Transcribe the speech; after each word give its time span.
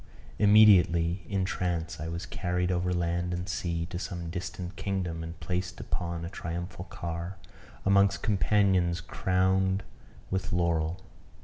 Immediately, 0.39 1.23
in 1.29 1.45
trance, 1.45 1.99
I 1.99 2.07
was 2.07 2.25
carried 2.25 2.71
over 2.71 2.91
land 2.91 3.35
and 3.35 3.47
sea 3.47 3.85
to 3.91 3.99
some 3.99 4.31
distant 4.31 4.75
kingdom, 4.75 5.21
and 5.23 5.39
placed 5.39 5.79
upon 5.79 6.25
a 6.25 6.29
triumphal 6.31 6.85
car, 6.85 7.37
amongst 7.85 8.23
companions 8.23 8.99
crowned 8.99 9.83
with 10.31 10.51
laurel. 10.51 10.99